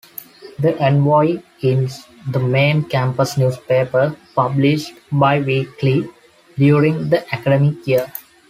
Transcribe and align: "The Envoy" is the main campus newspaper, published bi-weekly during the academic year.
"The 0.57 0.75
Envoy" 0.79 1.43
is 1.61 2.07
the 2.27 2.39
main 2.39 2.85
campus 2.85 3.37
newspaper, 3.37 4.15
published 4.33 4.93
bi-weekly 5.11 6.09
during 6.57 7.09
the 7.11 7.23
academic 7.35 7.85
year. 7.85 8.11